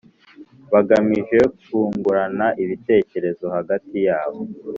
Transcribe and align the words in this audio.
bagamije 0.71 1.39
kungurana 1.63 2.47
ibitekerezo 2.63 3.45
hagati 3.55 3.97
yabo 4.07 4.39